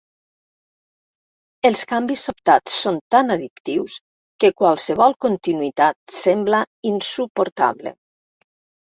[1.69, 3.97] Els canvis sobtats són tan addictius
[4.43, 7.93] que qualsevol continuïtat sembla insuportable.